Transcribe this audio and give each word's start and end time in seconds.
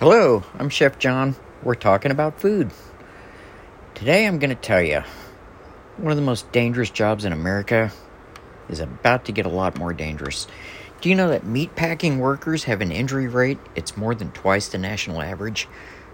Hello, 0.00 0.42
I'm 0.58 0.70
Chef 0.70 0.98
John. 0.98 1.36
We're 1.62 1.74
talking 1.74 2.10
about 2.10 2.40
food. 2.40 2.70
Today 3.94 4.26
I'm 4.26 4.38
going 4.38 4.48
to 4.48 4.54
tell 4.54 4.80
you 4.80 5.02
one 5.98 6.10
of 6.10 6.16
the 6.16 6.24
most 6.24 6.50
dangerous 6.52 6.88
jobs 6.88 7.26
in 7.26 7.34
America 7.34 7.92
is 8.70 8.80
about 8.80 9.26
to 9.26 9.32
get 9.32 9.44
a 9.44 9.50
lot 9.50 9.76
more 9.76 9.92
dangerous. 9.92 10.46
Do 11.02 11.10
you 11.10 11.14
know 11.14 11.28
that 11.28 11.44
meatpacking 11.44 12.16
workers 12.16 12.64
have 12.64 12.80
an 12.80 12.90
injury 12.90 13.28
rate? 13.28 13.58
It's 13.74 13.94
more 13.94 14.14
than 14.14 14.32
twice 14.32 14.68
the 14.68 14.78
national 14.78 15.20
average. 15.20 15.68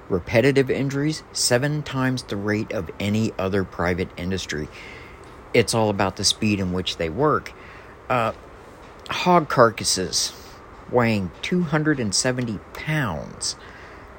Repetitive 0.09 0.69
injuries, 0.69 1.23
seven 1.33 1.85
times 1.85 2.25
the 2.25 2.35
rate 2.35 2.73
of 2.73 2.91
any 2.99 3.33
other 3.39 3.63
private 3.63 4.09
industry. 4.17 4.67
It's 5.55 5.75
all 5.75 5.91
about 5.91 6.17
the 6.17 6.25
speed 6.25 6.59
in 6.59 6.73
which 6.73 6.97
they 6.97 7.09
work. 7.09 7.53
Uh, 8.11 8.33
hog 9.09 9.49
carcasses 9.49 10.33
weighing 10.91 11.31
270 11.43 12.59
pounds 12.73 13.55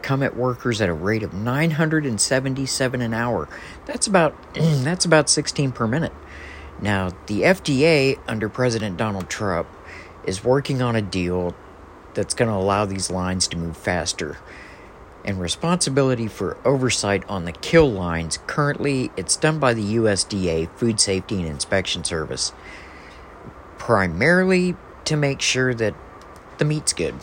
come 0.07 0.23
at 0.23 0.37
workers 0.37 0.79
at 0.79 0.87
a 0.87 0.93
rate 0.93 1.21
of 1.21 1.33
977 1.33 3.01
an 3.01 3.13
hour. 3.13 3.49
That's 3.85 4.07
about 4.07 4.33
that's 4.53 5.03
about 5.03 5.29
16 5.29 5.73
per 5.73 5.85
minute. 5.85 6.13
Now, 6.81 7.09
the 7.25 7.41
FDA 7.41 8.17
under 8.25 8.47
President 8.47 8.95
Donald 8.95 9.29
Trump 9.29 9.67
is 10.23 10.45
working 10.45 10.81
on 10.81 10.95
a 10.95 11.01
deal 11.01 11.53
that's 12.13 12.33
going 12.33 12.49
to 12.49 12.55
allow 12.55 12.85
these 12.85 13.11
lines 13.11 13.49
to 13.49 13.57
move 13.57 13.75
faster. 13.75 14.37
And 15.25 15.41
responsibility 15.41 16.27
for 16.27 16.55
oversight 16.63 17.27
on 17.27 17.43
the 17.43 17.51
kill 17.51 17.91
lines 17.91 18.39
currently 18.47 19.11
it's 19.17 19.35
done 19.35 19.59
by 19.59 19.73
the 19.73 19.95
USDA 19.97 20.69
Food 20.77 21.01
Safety 21.01 21.39
and 21.41 21.47
Inspection 21.47 22.05
Service 22.05 22.53
primarily 23.77 24.77
to 25.03 25.17
make 25.17 25.41
sure 25.41 25.73
that 25.73 25.95
the 26.59 26.65
meat's 26.65 26.93
good 26.93 27.15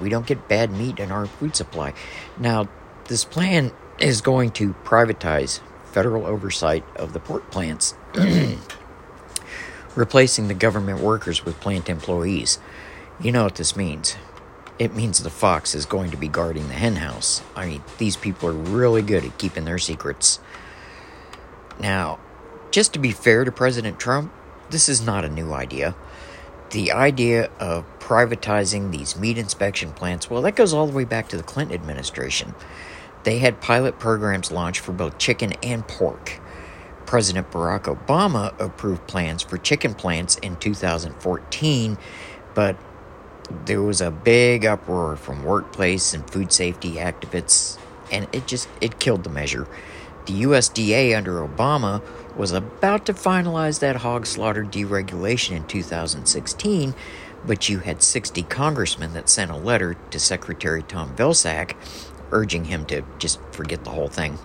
we 0.00 0.08
don't 0.08 0.26
get 0.26 0.48
bad 0.48 0.70
meat 0.70 0.98
in 0.98 1.12
our 1.12 1.26
food 1.26 1.56
supply. 1.56 1.92
Now, 2.38 2.68
this 3.08 3.24
plan 3.24 3.72
is 3.98 4.20
going 4.20 4.50
to 4.52 4.74
privatize 4.84 5.60
federal 5.84 6.26
oversight 6.26 6.84
of 6.96 7.12
the 7.12 7.20
pork 7.20 7.50
plants, 7.50 7.94
replacing 9.94 10.48
the 10.48 10.54
government 10.54 11.00
workers 11.00 11.44
with 11.44 11.60
plant 11.60 11.88
employees. 11.88 12.58
You 13.20 13.32
know 13.32 13.44
what 13.44 13.56
this 13.56 13.76
means. 13.76 14.16
It 14.78 14.94
means 14.94 15.18
the 15.18 15.28
fox 15.28 15.74
is 15.74 15.84
going 15.84 16.10
to 16.10 16.16
be 16.16 16.28
guarding 16.28 16.68
the 16.68 16.74
henhouse. 16.74 17.42
I 17.54 17.66
mean, 17.66 17.82
these 17.98 18.16
people 18.16 18.48
are 18.48 18.52
really 18.52 19.02
good 19.02 19.24
at 19.24 19.36
keeping 19.36 19.66
their 19.66 19.78
secrets. 19.78 20.40
Now, 21.78 22.18
just 22.70 22.92
to 22.94 22.98
be 22.98 23.12
fair 23.12 23.44
to 23.44 23.52
President 23.52 23.98
Trump, 23.98 24.32
this 24.70 24.88
is 24.88 25.04
not 25.04 25.24
a 25.24 25.28
new 25.28 25.52
idea. 25.52 25.94
The 26.70 26.92
idea 26.92 27.50
of 27.58 27.84
privatizing 27.98 28.92
these 28.92 29.18
meat 29.18 29.38
inspection 29.38 29.90
plants, 29.90 30.30
well, 30.30 30.42
that 30.42 30.54
goes 30.54 30.72
all 30.72 30.86
the 30.86 30.92
way 30.92 31.04
back 31.04 31.28
to 31.30 31.36
the 31.36 31.42
Clinton 31.42 31.74
administration. 31.74 32.54
They 33.24 33.38
had 33.38 33.60
pilot 33.60 33.98
programs 33.98 34.52
launched 34.52 34.80
for 34.80 34.92
both 34.92 35.18
chicken 35.18 35.52
and 35.64 35.86
pork. 35.86 36.40
President 37.06 37.50
Barack 37.50 37.92
Obama 37.92 38.58
approved 38.60 39.04
plans 39.08 39.42
for 39.42 39.58
chicken 39.58 39.94
plants 39.94 40.36
in 40.36 40.54
2014, 40.56 41.98
but 42.54 42.76
there 43.64 43.82
was 43.82 44.00
a 44.00 44.12
big 44.12 44.64
uproar 44.64 45.16
from 45.16 45.42
workplace 45.42 46.14
and 46.14 46.30
food 46.30 46.52
safety 46.52 46.94
activists, 46.94 47.78
and 48.12 48.28
it 48.32 48.46
just 48.46 48.68
it 48.80 49.00
killed 49.00 49.24
the 49.24 49.30
measure. 49.30 49.66
The 50.26 50.42
USDA 50.42 51.16
under 51.16 51.46
Obama 51.46 52.02
was 52.36 52.52
about 52.52 53.06
to 53.06 53.14
finalize 53.14 53.80
that 53.80 53.96
hog 53.96 54.26
slaughter 54.26 54.64
deregulation 54.64 55.56
in 55.56 55.66
2016 55.66 56.94
but 57.44 57.68
you 57.68 57.78
had 57.80 58.02
60 58.02 58.42
congressmen 58.44 59.12
that 59.14 59.28
sent 59.28 59.50
a 59.50 59.56
letter 59.56 59.96
to 60.10 60.18
Secretary 60.18 60.82
Tom 60.82 61.14
Vilsack 61.16 61.74
urging 62.32 62.66
him 62.66 62.84
to 62.86 63.02
just 63.18 63.40
forget 63.50 63.84
the 63.84 63.90
whole 63.90 64.08
thing. 64.08 64.38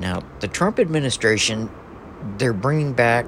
Now, 0.00 0.22
the 0.40 0.48
Trump 0.48 0.78
administration, 0.78 1.70
they're 2.38 2.52
bringing 2.52 2.92
back 2.92 3.26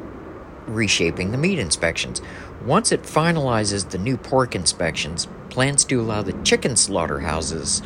reshaping 0.66 1.30
the 1.30 1.38
meat 1.38 1.58
inspections. 1.58 2.20
Once 2.64 2.92
it 2.92 3.02
finalizes 3.04 3.88
the 3.88 3.96
new 3.96 4.18
pork 4.18 4.54
inspections, 4.54 5.26
plans 5.48 5.84
to 5.86 6.00
allow 6.00 6.20
the 6.22 6.34
chicken 6.42 6.76
slaughterhouses 6.76 7.80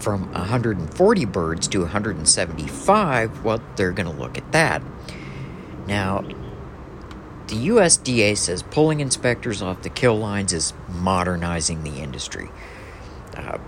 from 0.00 0.32
140 0.32 1.24
birds 1.26 1.68
to 1.68 1.80
175, 1.80 3.44
well, 3.44 3.62
they're 3.76 3.92
going 3.92 4.10
to 4.10 4.16
look 4.20 4.38
at 4.38 4.52
that. 4.52 4.82
Now, 5.86 6.24
the 7.48 7.68
USDA 7.68 8.36
says 8.36 8.62
pulling 8.62 9.00
inspectors 9.00 9.60
off 9.60 9.82
the 9.82 9.88
kill 9.88 10.16
lines 10.18 10.52
is 10.52 10.72
modernizing 10.88 11.82
the 11.82 11.98
industry. 11.98 12.50
Uh, 13.36 13.58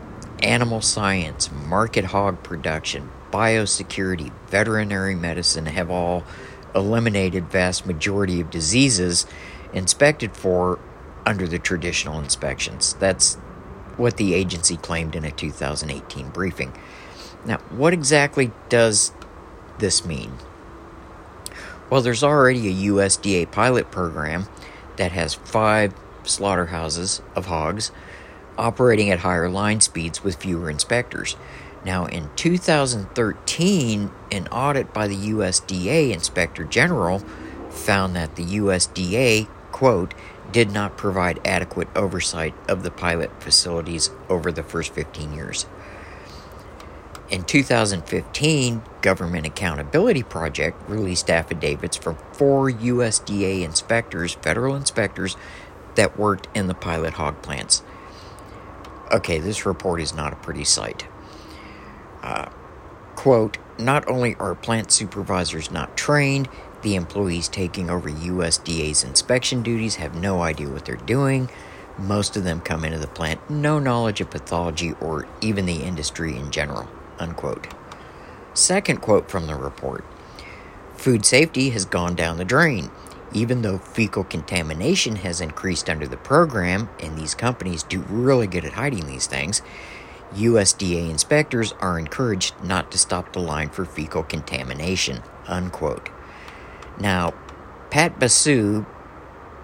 animal 0.43 0.81
science, 0.81 1.51
market 1.51 2.07
hog 2.07 2.43
production, 2.43 3.11
biosecurity, 3.33 4.33
veterinary 4.49 5.15
medicine 5.15 5.67
have 5.67 5.91
all 5.91 6.25
eliminated 6.75 7.51
vast 7.51 7.87
majority 7.87 8.41
of 8.41 8.51
diseases 8.51 9.27
inspected 9.73 10.37
for 10.37 10.79
under 11.27 11.47
the 11.47 11.59
traditional 11.59 12.19
inspections. 12.19 12.95
That's 12.95 13.37
what 13.97 14.17
the 14.17 14.35
agency 14.35 14.77
claimed 14.77 15.15
in 15.15 15.25
a 15.25 15.31
2018 15.31 16.31
briefing. 16.31 16.73
Now, 17.45 17.59
what 17.71 17.93
exactly 17.93 18.53
does 18.69 19.13
this 19.79 20.05
mean? 20.05 20.35
Well, 21.91 22.01
there's 22.01 22.23
already 22.23 22.69
a 22.69 22.91
USDA 22.91 23.51
pilot 23.51 23.91
program 23.91 24.49
that 24.97 25.13
has 25.13 25.35
five 25.35 25.95
slaughterhouses 26.25 27.21
of 27.35 27.47
hogs 27.47 27.91
operating 28.57 29.11
at 29.11 29.21
higher 29.21 29.49
line 29.49 29.81
speeds 29.81 30.23
with 30.23 30.37
fewer 30.37 30.71
inspectors. 30.71 31.37
Now, 31.85 32.07
in 32.07 32.31
2013, 32.37 34.11
an 34.31 34.49
audit 34.49 34.93
by 34.93 35.09
the 35.09 35.17
USDA 35.17 36.13
Inspector 36.13 36.63
General 36.65 37.19
found 37.71 38.15
that 38.15 38.37
the 38.37 38.45
USDA, 38.45 39.49
quote, 39.73 40.15
did 40.51 40.71
not 40.71 40.97
provide 40.97 41.41
adequate 41.45 41.89
oversight 41.95 42.55
of 42.69 42.83
the 42.83 42.91
pilot 42.91 43.43
facilities 43.43 44.11
over 44.29 44.51
the 44.51 44.63
first 44.63 44.93
15 44.93 45.33
years. 45.33 45.67
In 47.31 47.45
2015, 47.45 48.83
Government 49.01 49.47
Accountability 49.47 50.23
Project 50.23 50.89
released 50.89 51.31
affidavits 51.31 51.97
from 51.97 52.19
four 52.33 52.71
USDA 52.71 53.63
inspectors, 53.63 54.35
federal 54.35 54.77
inspectors, 54.77 55.37
that 55.95 56.19
worked 56.19 56.49
in 56.55 56.67
the 56.67 56.75
pilot 56.75 57.15
hog 57.15 57.41
plants. 57.41 57.83
Okay, 59.11 59.39
this 59.39 59.65
report 59.65 60.01
is 60.01 60.15
not 60.15 60.35
a 60.35 60.37
pretty 60.37 60.65
sight. 60.65 61.07
Uh, 62.23 62.51
quote, 63.15 63.59
not 63.79 64.09
only 64.09 64.35
are 64.37 64.55
plant 64.55 64.93
supervisors 64.93 65.71
not 65.71 65.97
trained, 65.97 66.49
the 66.83 66.95
employees 66.97 67.49
taking 67.49 67.89
over 67.91 68.11
USDA's 68.11 69.05
inspection 69.05 69.63
duties 69.63 69.97
have 69.97 70.15
no 70.15 70.43
idea 70.43 70.69
what 70.69 70.85
they're 70.85 70.97
doing. 70.97 71.49
Most 71.99 72.37
of 72.37 72.45
them 72.45 72.61
come 72.61 72.85
into 72.85 72.99
the 72.99 73.07
plant 73.07 73.51
no 73.51 73.79
knowledge 73.79 74.21
of 74.21 74.31
pathology 74.31 74.93
or 75.01 75.27
even 75.41 75.67
the 75.67 75.83
industry 75.83 76.37
in 76.37 76.51
general. 76.51 76.89
Unquote. 77.19 77.69
Second 78.55 79.01
quote 79.01 79.31
from 79.31 79.47
the 79.47 79.55
report 79.55 80.05
Food 80.97 81.25
safety 81.25 81.71
has 81.71 81.85
gone 81.85 82.15
down 82.15 82.37
the 82.37 82.45
drain. 82.45 82.91
Even 83.33 83.63
though 83.63 83.79
fecal 83.79 84.25
contamination 84.25 85.17
has 85.17 85.41
increased 85.41 85.89
under 85.89 86.07
the 86.07 86.19
program, 86.19 86.91
and 87.01 87.17
these 87.17 87.35
companies 87.35 87.83
do 87.83 88.01
really 88.09 88.47
good 88.47 88.65
at 88.65 88.75
hiding 88.75 89.07
these 89.07 89.27
things, 89.27 89.63
USDA 90.35 91.11
inspectors 91.11 91.73
are 91.81 91.99
encouraged 91.99 92.55
not 92.63 92.91
to 92.93 92.99
stop 92.99 93.33
the 93.33 93.41
line 93.41 93.71
for 93.71 93.85
fecal 93.85 94.23
contamination. 94.23 95.23
Unquote. 95.47 96.09
Now, 96.99 97.35
Pat 97.91 98.19
Basu, 98.19 98.87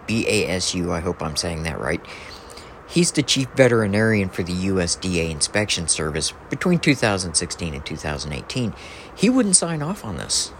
B 0.07 0.27
A 0.27 0.49
S 0.49 0.75
U, 0.75 0.93
I 0.93 1.01
hope 1.01 1.23
I'm 1.23 1.37
saying 1.37 1.63
that 1.65 1.81
right, 1.81 2.01
He's 2.89 3.13
the 3.13 3.23
chief 3.23 3.49
veterinarian 3.55 4.31
for 4.31 4.43
the 4.43 4.55
USDA 4.55 5.31
Inspection 5.31 5.89
Service 5.89 6.33
between 6.49 6.79
2016 6.79 7.75
and 7.75 7.85
2018. 7.85 8.75
He 9.15 9.29
wouldn't 9.29 9.57
sign 9.57 9.83
off 9.83 10.07
on 10.07 10.17
this 10.17 10.53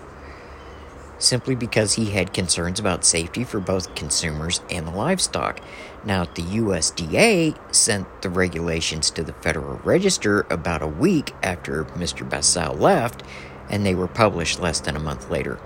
simply 1.19 1.55
because 1.55 1.95
he 1.95 2.07
had 2.07 2.33
concerns 2.33 2.79
about 2.79 3.05
safety 3.05 3.45
for 3.45 3.61
both 3.61 3.95
consumers 3.95 4.61
and 4.71 4.87
the 4.87 4.91
livestock. 4.93 5.61
Now, 6.05 6.25
the 6.25 6.43
USDA 6.43 7.75
sent 7.75 8.23
the 8.23 8.31
regulations 8.31 9.11
to 9.11 9.25
the 9.25 9.33
Federal 9.33 9.79
Register 9.79 10.47
about 10.49 10.83
a 10.83 10.87
week 10.87 11.35
after 11.43 11.85
Mr. 11.85 12.29
Basu 12.29 12.71
left, 12.71 13.23
and 13.69 13.85
they 13.85 13.95
were 13.95 14.09
published 14.09 14.61
less 14.61 14.81
than 14.81 14.97
a 14.97 15.01
month 15.01 15.31
later. 15.31 15.59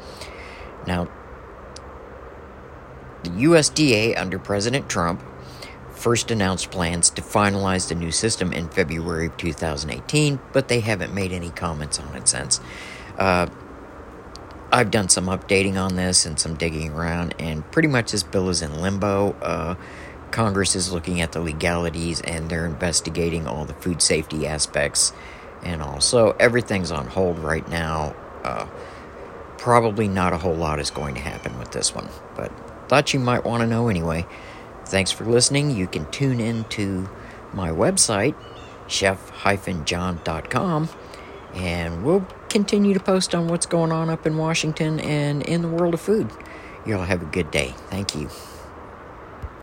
Now, 0.87 1.08
the 3.22 3.31
USDA 3.31 4.19
under 4.19 4.38
President 4.38 4.88
Trump 4.88 5.22
first 5.93 6.32
announced 6.32 6.70
plans 6.70 7.10
to 7.10 7.22
finalize 7.22 7.88
the 7.88 7.94
new 7.94 8.10
system 8.10 8.52
in 8.52 8.69
February 8.69 9.26
of 9.26 9.37
2018, 9.37 10.40
but 10.52 10.66
they 10.66 10.81
haven't 10.81 11.14
made 11.14 11.31
any 11.31 11.50
comments 11.50 12.00
on 12.00 12.16
it 12.16 12.26
since. 12.26 12.60
Uh, 13.19 13.46
I've 14.72 14.90
done 14.90 15.08
some 15.08 15.26
updating 15.26 15.76
on 15.76 15.96
this 15.96 16.24
and 16.24 16.40
some 16.40 16.56
digging 16.56 16.92
around, 16.92 17.34
and 17.38 17.70
pretty 17.70 17.88
much 17.88 18.12
this 18.12 18.22
bill 18.22 18.48
is 18.48 18.62
in 18.62 18.80
limbo. 18.80 19.32
Uh, 19.42 19.74
Congress 20.30 20.74
is 20.74 20.92
looking 20.92 21.20
at 21.20 21.32
the 21.32 21.40
legalities 21.40 22.22
and 22.22 22.48
they're 22.48 22.64
investigating 22.64 23.46
all 23.46 23.66
the 23.66 23.74
food 23.74 24.00
safety 24.00 24.46
aspects 24.46 25.12
and 25.62 25.82
also 25.82 26.30
everything's 26.40 26.90
on 26.90 27.06
hold 27.06 27.38
right 27.38 27.69
now. 27.69 28.16
Uh, 28.42 28.66
probably 29.58 30.08
not 30.08 30.32
a 30.32 30.38
whole 30.38 30.56
lot 30.56 30.80
is 30.80 30.90
going 30.90 31.14
to 31.14 31.20
happen 31.20 31.56
with 31.58 31.70
this 31.70 31.94
one, 31.94 32.08
but 32.34 32.50
thought 32.88 33.14
you 33.14 33.20
might 33.20 33.44
want 33.44 33.60
to 33.60 33.66
know 33.66 33.88
anyway. 33.88 34.26
Thanks 34.86 35.12
for 35.12 35.25
listening. 35.25 35.70
You 35.70 35.86
can 35.86 36.10
tune 36.10 36.40
in 36.40 36.64
to 36.64 37.08
my 37.52 37.70
website, 37.70 38.34
chef-john.com, 38.88 40.88
and 41.54 42.04
we'll 42.04 42.26
continue 42.49 42.94
to 42.94 43.00
post 43.00 43.34
on 43.34 43.49
what's 43.49 43.66
going 43.66 43.93
on 43.93 44.10
up 44.10 44.26
in 44.26 44.37
Washington 44.37 45.00
and 45.00 45.43
in 45.43 45.62
the 45.62 45.69
world 45.69 45.94
of 45.94 46.00
food. 46.00 46.31
Y'all 46.87 47.04
have 47.04 47.22
a 47.22 47.26
good 47.26 47.50
day. 47.50 47.75
Thank 47.88 48.14
you. 48.14 48.28